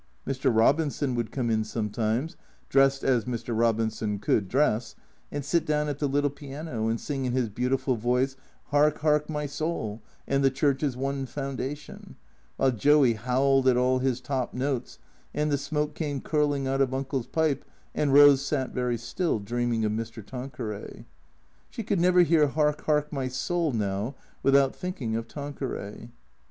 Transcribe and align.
Mr. 0.25 0.49
Robinson 0.51 1.13
would 1.13 1.31
come 1.31 1.51
in 1.51 1.63
sometimes, 1.63 2.35
dressed 2.69 3.03
as 3.03 3.25
Mr. 3.25 3.55
Robinson 3.55 4.17
could 4.17 4.47
dress, 4.47 4.95
and 5.31 5.45
sit 5.45 5.63
down 5.63 5.87
at 5.87 5.99
the 5.99 6.07
little 6.07 6.31
piano 6.31 6.87
and 6.87 6.99
sing 6.99 7.25
in 7.25 7.33
his 7.33 7.49
beautiful 7.49 7.95
voice," 7.95 8.35
'Ark, 8.71 9.03
'Ark, 9.03 9.29
my 9.29 9.45
Soul," 9.45 10.01
and" 10.27 10.43
The 10.43 10.49
Church's 10.49 10.97
one 10.97 11.27
Foundation," 11.27 12.15
while 12.57 12.71
Joey 12.71 13.13
howled 13.13 13.67
at 13.67 13.77
all 13.77 13.99
his 13.99 14.19
top 14.21 14.55
notes, 14.55 14.97
and 15.35 15.51
the 15.51 15.57
smoke 15.59 15.93
came 15.93 16.19
curling 16.19 16.67
out 16.67 16.81
of 16.81 16.95
Uncle's 16.95 17.27
pipe, 17.27 17.63
and 17.93 18.11
Rose 18.11 18.43
sat 18.43 18.71
very 18.71 18.97
still 18.97 19.37
dreaming 19.37 19.85
of 19.85 19.91
Mr. 19.91 20.25
Tanqueray. 20.25 21.05
(She 21.69 21.83
could 21.83 21.99
never 22.01 22.21
hear 22.23 22.47
"Hark, 22.47 22.85
Hark, 22.87 23.13
my 23.13 23.27
Soul," 23.27 23.71
now, 23.71 24.15
without 24.41 24.75
thinking 24.75 25.15
of 25.15 25.27
Tan 25.27 25.53
queray. 25.53 26.09